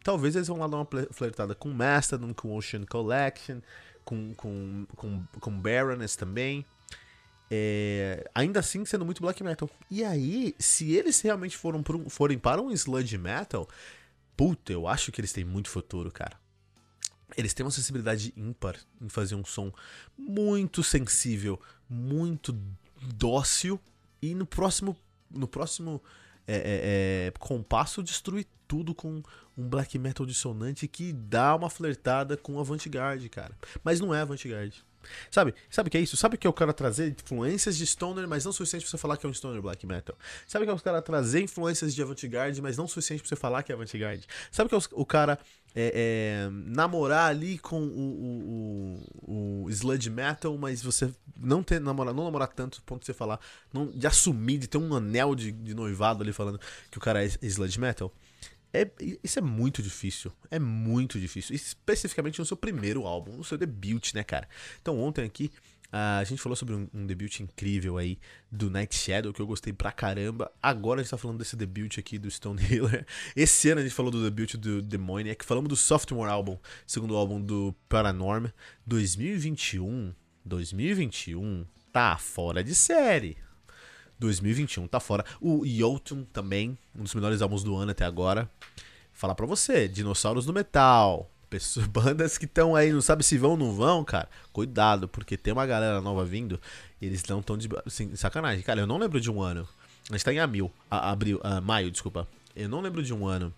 Talvez 0.06 0.36
eles 0.36 0.48
vão 0.48 0.60
lá 0.60 0.68
dar 0.68 0.78
uma 0.78 0.88
flertada 1.10 1.56
com 1.56 1.70
Mastodon, 1.70 2.32
com 2.32 2.56
Ocean 2.56 2.86
Collection, 2.86 3.60
com, 4.04 4.36
com, 4.36 4.86
com, 4.96 5.24
com 5.40 5.60
Baroness 5.60 6.16
também. 6.16 6.64
É, 7.50 8.30
ainda 8.36 8.60
assim 8.60 8.86
sendo 8.86 9.04
muito 9.04 9.20
black 9.20 9.44
metal. 9.44 9.68
E 9.90 10.04
aí, 10.04 10.54
se 10.60 10.92
eles 10.92 11.20
realmente 11.22 11.58
foram 11.58 11.84
um, 11.84 12.08
forem 12.08 12.38
para 12.38 12.62
um 12.62 12.70
sludge 12.70 13.18
metal, 13.18 13.68
puta, 14.38 14.72
eu 14.72 14.88
acho 14.88 15.12
que 15.12 15.20
eles 15.20 15.34
têm 15.34 15.44
muito 15.44 15.72
futuro, 15.72 16.12
cara. 16.12 16.40
Eles 17.36 17.56
têm 17.56 17.66
uma 17.66 17.72
sensibilidade 17.72 18.32
ímpar 18.38 18.76
em 19.02 19.10
fazer 19.10 19.34
um 19.34 19.44
som 19.44 19.74
muito 20.16 20.84
sensível, 20.84 21.60
muito 21.90 22.56
dócil 23.02 23.82
e 24.22 24.36
no 24.36 24.46
próximo 24.46 24.96
no 25.32 25.48
próximo 25.48 26.00
é, 26.48 26.56
é, 26.56 27.28
é, 27.28 27.34
compasso 27.40 28.04
destrui 28.04 28.46
tudo 28.67 28.93
com 28.93 29.22
um 29.57 29.67
black 29.67 29.98
metal 29.98 30.25
dissonante 30.25 30.88
que 30.88 31.13
dá 31.13 31.55
uma 31.55 31.69
flertada 31.69 32.36
com 32.38 32.60
avant-garde, 32.60 33.29
cara. 33.29 33.55
Mas 33.84 34.00
não 34.00 34.13
é 34.13 34.22
avant-garde. 34.22 34.84
Sabe? 35.29 35.53
Sabe 35.69 35.88
o 35.88 35.91
que 35.91 35.98
é 35.98 36.01
isso? 36.01 36.17
Sabe 36.17 36.36
o 36.36 36.38
que 36.38 36.48
o 36.48 36.53
cara 36.53 36.74
trazer 36.74 37.10
influências 37.10 37.77
de 37.77 37.86
stoner, 37.86 38.27
mas 38.27 38.45
não 38.45 38.51
suficiente 38.51 38.84
pra 38.84 38.91
você 38.91 38.98
falar 38.98 39.17
que 39.17 39.25
é 39.25 39.29
um 39.29 39.34
stoner 39.34 39.62
black 39.62 39.86
metal? 39.86 40.17
Sabe 40.48 40.63
o 40.63 40.67
que 40.67 40.72
é 40.72 40.74
o 40.74 40.79
cara 40.79 41.01
trazer 41.01 41.41
influências 41.41 41.93
de 41.93 42.01
avant-garde, 42.01 42.62
mas 42.62 42.77
não 42.77 42.88
suficiente 42.88 43.22
pra 43.22 43.29
você 43.29 43.36
falar 43.36 43.63
que 43.63 43.72
é 43.72 43.75
avant-garde? 43.75 44.27
Sabe 44.51 44.67
o 44.67 44.69
que 44.69 44.75
é 44.75 44.89
o 44.93 45.05
cara 45.05 45.39
é, 45.75 46.48
é, 46.48 46.50
namorar 46.51 47.29
ali 47.29 47.57
com 47.57 47.81
o, 47.81 49.00
o, 49.27 49.63
o, 49.65 49.69
sludge 49.69 50.10
metal, 50.10 50.57
mas 50.57 50.81
você 50.81 51.12
não 51.38 51.62
ter 51.62 51.81
namorar, 51.81 52.13
não 52.13 52.24
namorar 52.24 52.48
tanto, 52.48 52.81
ponto 52.84 53.01
de 53.01 53.07
você 53.07 53.13
falar, 53.13 53.39
não, 53.74 53.88
de 53.88 54.07
assumir, 54.07 54.57
de 54.57 54.67
ter 54.67 54.77
um 54.77 54.95
anel 54.95 55.36
de, 55.36 55.51
de 55.51 55.74
noivado 55.74 56.24
ali 56.24 56.31
falando 56.31 56.60
que 56.89 56.98
o 56.98 57.01
cara 57.01 57.25
é 57.25 57.29
sludge 57.41 57.79
metal? 57.79 58.12
É, 58.82 58.91
isso 59.24 59.39
é 59.39 59.41
muito 59.41 59.82
difícil. 59.82 60.32
É 60.50 60.60
muito 60.60 61.20
difícil. 61.20 61.55
Especificamente 61.55 62.39
no 62.39 62.46
seu 62.46 62.58
primeiro 62.58 63.05
álbum, 63.05 63.38
no 63.38 63.44
seu 63.44 63.58
debut, 63.58 64.13
né, 64.13 64.24
cara? 64.24 64.48
Então, 64.82 65.00
ontem 65.00 65.24
aqui, 65.24 65.51
a 65.91 66.24
gente 66.25 66.41
falou 66.41 66.55
sobre 66.55 66.75
um, 66.75 66.89
um, 66.94 67.05
debut 67.05 67.39
incrível 67.39 67.98
aí 67.98 68.20
do 68.51 68.70
Night 68.70 68.94
Shadow, 68.94 69.32
que 69.32 69.41
eu 69.41 69.48
gostei 69.48 69.72
pra 69.72 69.91
caramba. 69.91 70.51
Agora 70.62 71.00
a 71.00 71.03
gente 71.03 71.12
tá 71.12 71.17
falando 71.17 71.38
desse 71.38 71.55
debut 71.55 71.98
aqui 71.98 72.17
do 72.17 72.29
Stone 72.29 72.62
Healer. 72.62 73.05
Esse 73.34 73.70
ano 73.70 73.79
a 73.79 73.84
gente 73.84 73.96
falou 73.96 74.12
do 74.12 74.22
debut 74.22 74.55
do 74.55 74.82
Demoniac. 74.82 75.46
Falamos 75.46 75.70
do 75.70 75.75
Sophomore 75.75 76.29
Album, 76.29 76.60
segundo 76.86 77.15
álbum 77.15 77.41
do 77.41 77.74
Paranorm. 77.88 78.48
2021, 78.86 80.13
2021 80.44 81.65
tá 81.94 82.17
fora 82.17 82.62
de 82.62 82.75
série. 82.75 83.38
2021 84.19 84.88
tá 84.88 85.00
fora. 85.00 85.25
O 85.41 85.65
Jotun 85.65 86.24
também, 86.25 86.77
um 86.95 87.03
dos 87.03 87.13
melhores 87.13 87.41
álbuns 87.41 87.63
do 87.63 87.75
ano 87.75 87.91
até 87.91 88.05
agora. 88.05 88.50
Falar 89.13 89.36
pra 89.36 89.45
você, 89.45 89.88
Dinossauros 89.88 90.45
do 90.45 90.53
Metal. 90.53 91.29
Pessoas, 91.50 91.86
bandas 91.88 92.38
que 92.38 92.45
estão 92.45 92.75
aí, 92.75 92.91
não 92.91 93.01
sabe 93.01 93.24
se 93.24 93.38
vão 93.38 93.51
ou 93.51 93.57
não 93.57 93.74
vão, 93.74 94.03
cara. 94.03 94.29
Cuidado, 94.51 95.07
porque 95.07 95.38
tem 95.38 95.53
uma 95.53 95.65
galera 95.65 96.01
nova 96.01 96.25
vindo. 96.25 96.60
eles 97.01 97.24
não 97.25 97.39
estão 97.39 97.57
de 97.57 97.69
assim, 97.86 98.15
sacanagem. 98.15 98.63
Cara, 98.63 98.81
eu 98.81 98.88
não 98.88 98.98
lembro 98.98 99.19
de 99.19 99.31
um 99.31 99.41
ano. 99.41 99.67
A 100.10 100.13
gente 100.13 100.25
tá 100.25 100.34
em 100.34 100.39
abril, 100.39 100.72
a, 100.89 101.12
abril, 101.12 101.39
a, 101.43 101.60
maio, 101.62 101.89
desculpa. 101.89 102.27
Eu 102.55 102.69
não 102.69 102.81
lembro 102.81 103.01
de 103.01 103.13
um 103.13 103.25
ano 103.27 103.53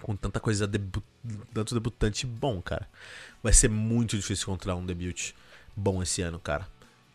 com 0.00 0.14
tanta 0.14 0.38
coisa, 0.38 0.66
debu 0.66 1.02
tanto 1.52 1.74
debutante 1.74 2.26
bom, 2.26 2.62
cara. 2.62 2.88
Vai 3.42 3.52
ser 3.52 3.68
muito 3.68 4.16
difícil 4.16 4.44
encontrar 4.44 4.76
um 4.76 4.86
debut 4.86 5.32
bom 5.74 6.02
esse 6.02 6.22
ano, 6.22 6.38
cara. 6.38 6.68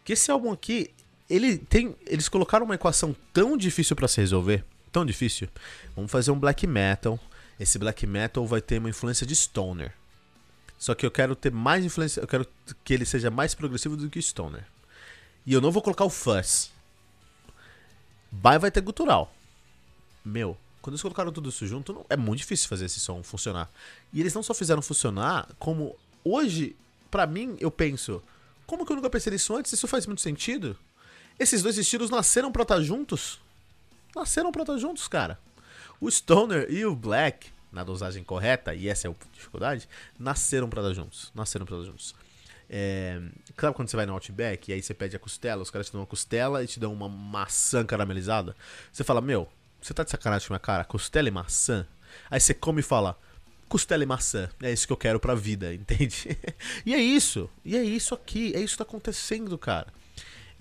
Que 0.04 0.14
esse 0.14 0.30
álbum 0.32 0.52
aqui, 0.52 0.94
ele 1.32 1.58
tem, 1.58 1.96
eles 2.06 2.28
colocaram 2.28 2.66
uma 2.66 2.76
equação 2.76 3.16
tão 3.32 3.56
difícil 3.56 3.96
para 3.96 4.08
se 4.08 4.20
resolver, 4.20 4.66
tão 4.92 5.06
difícil. 5.06 5.48
Vamos 5.96 6.12
fazer 6.12 6.32
um 6.32 6.40
black 6.40 6.68
metal. 6.68 7.20
Esse 7.60 7.80
black 7.80 8.06
metal 8.06 8.46
vai 8.46 8.62
ter 8.62 8.80
uma 8.80 8.90
influência 8.90 9.26
de 9.26 9.36
stoner. 9.36 9.94
Só 10.78 10.94
que 10.94 11.06
eu 11.06 11.12
quero 11.12 11.36
ter 11.36 11.52
mais 11.52 11.86
influência, 11.86 12.20
eu 12.20 12.28
quero 12.28 12.46
que 12.84 12.94
ele 12.94 13.06
seja 13.06 13.30
mais 13.30 13.54
progressivo 13.54 13.96
do 13.96 14.10
que 14.10 14.22
stoner. 14.22 14.66
E 15.46 15.54
eu 15.54 15.62
não 15.62 15.72
vou 15.72 15.82
colocar 15.82 16.04
o 16.04 16.10
fuzz. 16.10 16.72
Vai 18.32 18.60
vai 18.60 18.72
ter 18.72 18.82
gutural. 18.82 19.34
Meu, 20.26 20.58
quando 20.82 20.96
eles 20.96 21.02
colocaram 21.02 21.32
tudo 21.32 21.50
isso 21.50 21.66
junto, 21.66 21.94
não, 21.94 22.06
é 22.10 22.18
muito 22.18 22.40
difícil 22.40 22.68
fazer 22.68 22.86
esse 22.86 23.00
som 23.00 23.24
funcionar. 23.24 23.70
E 24.12 24.20
eles 24.20 24.34
não 24.34 24.44
só 24.44 24.54
fizeram 24.54 24.82
funcionar, 24.82 25.48
como 25.60 25.96
hoje, 26.24 26.76
para 27.10 27.28
mim, 27.28 27.56
eu 27.60 27.72
penso, 27.72 28.22
como 28.66 28.86
que 28.86 28.92
eu 28.92 28.96
nunca 28.96 29.10
pensei 29.10 29.32
nisso 29.32 29.56
antes? 29.56 29.72
Isso 29.72 29.88
faz 29.88 30.06
muito 30.06 30.22
sentido? 30.22 30.78
Esses 31.40 31.62
dois 31.62 31.78
estilos 31.78 32.10
nasceram 32.10 32.52
pra 32.52 32.64
estar 32.64 32.76
tá 32.76 32.82
juntos. 32.82 33.40
Nasceram 34.16 34.52
pra 34.52 34.64
estar 34.64 34.74
tá 34.74 34.80
juntos, 34.80 35.08
cara. 35.08 35.40
O 36.00 36.10
Stoner 36.10 36.68
e 36.70 36.86
o 36.86 36.96
Black, 36.96 37.50
na 37.72 37.84
dosagem 37.84 38.24
correta, 38.24 38.74
e 38.74 38.88
essa 38.88 39.08
é 39.08 39.12
a 39.12 39.16
dificuldade, 39.34 39.88
nasceram 40.20 40.70
pra 40.70 40.82
estar 40.82 40.90
tá 40.90 40.96
juntos. 40.96 41.32
Nasceram 41.34 41.66
pra 41.66 41.78
estar 41.78 41.90
juntos. 41.90 42.16
É, 42.74 43.22
sabe 43.60 43.76
quando 43.76 43.90
você 43.90 43.98
vai 43.98 44.06
no 44.06 44.14
Outback 44.14 44.72
e 44.72 44.74
aí 44.74 44.82
você 44.82 44.94
pede 44.94 45.14
a 45.14 45.20
costela, 45.20 45.62
os 45.62 45.70
caras 45.70 45.88
te 45.88 45.92
dão 45.92 46.00
uma 46.00 46.08
costela 46.08 46.64
e 46.64 46.68
te 46.68 46.80
dão 46.80 46.94
uma 46.94 47.10
maçã 47.10 47.86
caramelizada? 47.86 48.56
Você 48.94 49.04
fala, 49.04 49.20
meu, 49.20 49.50
você 49.82 49.94
tá 49.94 50.04
de 50.04 50.10
sacanagem 50.10 50.48
com 50.48 50.54
a 50.54 50.56
minha 50.56 50.60
cara? 50.60 50.86
Costela 50.86 51.28
e 51.28 51.32
maçã? 51.32 51.86
Aí 52.30 52.40
você 52.40 52.54
come 52.54 52.80
e 52.80 52.84
fala, 52.84 53.20
costela 53.68 54.04
e 54.04 54.06
maçã. 54.06 54.50
É 54.62 54.72
isso 54.72 54.88
que 54.88 54.94
eu 54.94 54.98
quero 54.98 55.20
pra 55.20 55.36
vida, 55.36 55.74
entende? 55.76 56.38
e 56.86 56.94
é 56.94 57.00
isso. 57.00 57.50
E 57.66 57.76
é 57.76 57.84
isso 57.84 58.14
aqui. 58.14 58.54
É 58.56 58.60
isso 58.60 58.74
que 58.74 58.78
tá 58.78 58.84
acontecendo, 58.84 59.58
cara. 59.58 59.88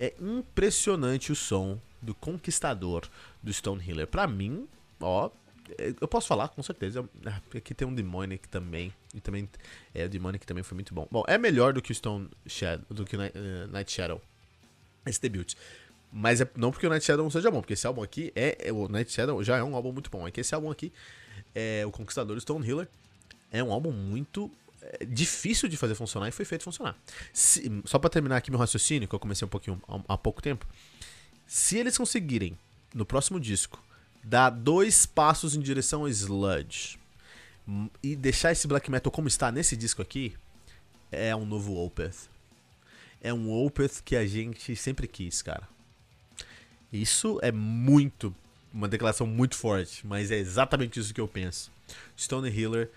É 0.01 0.15
impressionante 0.19 1.31
o 1.31 1.35
som 1.35 1.79
do 2.01 2.15
Conquistador 2.15 3.07
do 3.41 3.53
Stonehealer. 3.53 4.07
Para 4.07 4.25
mim, 4.25 4.67
ó, 4.99 5.29
é, 5.77 5.93
eu 6.01 6.07
posso 6.07 6.27
falar 6.27 6.47
com 6.47 6.63
certeza. 6.63 7.07
É, 7.23 7.57
aqui 7.59 7.75
tem 7.75 7.87
um 7.87 7.93
Demonic 7.93 8.49
também. 8.49 8.91
E 9.13 9.19
também. 9.19 9.47
É, 9.93 10.05
o 10.05 10.09
Demonic 10.09 10.43
também 10.43 10.63
foi 10.63 10.73
muito 10.73 10.91
bom. 10.91 11.07
Bom, 11.11 11.23
é 11.27 11.37
melhor 11.37 11.71
do 11.73 11.83
que 11.83 11.91
o 11.91 11.95
Stone 11.95 12.27
Shadow, 12.47 12.83
do 12.89 13.05
que 13.05 13.15
o 13.15 13.19
Night 13.69 13.91
Shadow. 13.91 14.19
Esse 15.05 15.21
debut. 15.21 15.53
Mas 16.11 16.41
é 16.41 16.49
não 16.55 16.71
porque 16.71 16.87
o 16.87 16.89
Night 16.89 17.05
Shadow 17.05 17.23
não 17.23 17.29
seja 17.29 17.51
bom, 17.51 17.61
porque 17.61 17.73
esse 17.73 17.85
álbum 17.85 18.01
aqui 18.01 18.33
é. 18.35 18.57
é 18.69 18.73
o 18.73 18.87
Night 18.87 19.11
Shadow 19.11 19.43
já 19.43 19.57
é 19.57 19.63
um 19.63 19.75
álbum 19.75 19.91
muito 19.91 20.09
bom. 20.09 20.27
É 20.27 20.31
que 20.31 20.41
esse 20.41 20.55
álbum 20.55 20.71
aqui, 20.71 20.91
é 21.53 21.85
o 21.85 21.91
Conquistador 21.91 22.39
Stone 22.41 22.67
Healer, 22.67 22.87
é 23.51 23.63
um 23.63 23.71
álbum 23.71 23.91
muito 23.91 24.49
difícil 25.07 25.69
de 25.69 25.77
fazer 25.77 25.95
funcionar 25.95 26.27
e 26.27 26.31
foi 26.31 26.45
feito 26.45 26.63
funcionar. 26.63 26.97
Se, 27.33 27.69
só 27.85 27.99
para 27.99 28.09
terminar 28.09 28.37
aqui 28.37 28.49
meu 28.49 28.59
raciocínio, 28.59 29.07
que 29.07 29.15
eu 29.15 29.19
comecei 29.19 29.45
um 29.45 29.49
pouquinho 29.49 29.81
há, 29.87 30.13
há 30.13 30.17
pouco 30.17 30.41
tempo. 30.41 30.65
Se 31.45 31.77
eles 31.77 31.97
conseguirem, 31.97 32.57
no 32.93 33.05
próximo 33.05 33.39
disco, 33.39 33.83
dar 34.23 34.49
dois 34.49 35.05
passos 35.05 35.55
em 35.55 35.59
direção 35.59 36.01
ao 36.01 36.09
sludge 36.09 36.99
e 38.01 38.15
deixar 38.15 38.51
esse 38.51 38.67
black 38.67 38.89
metal 38.89 39.11
como 39.11 39.27
está 39.27 39.51
nesse 39.51 39.75
disco 39.75 40.01
aqui, 40.01 40.35
é 41.11 41.35
um 41.35 41.45
novo 41.45 41.75
Opeth. 41.83 42.29
É 43.21 43.33
um 43.33 43.51
Opeth 43.51 44.01
que 44.03 44.15
a 44.15 44.25
gente 44.25 44.75
sempre 44.75 45.07
quis, 45.07 45.41
cara. 45.41 45.67
Isso 46.91 47.39
é 47.41 47.51
muito, 47.51 48.35
uma 48.73 48.87
declaração 48.87 49.27
muito 49.27 49.55
forte, 49.55 50.05
mas 50.05 50.31
é 50.31 50.37
exatamente 50.37 50.99
isso 50.99 51.13
que 51.13 51.21
eu 51.21 51.27
penso. 51.27 51.71
Stone 52.17 52.49
Healer 52.49 52.89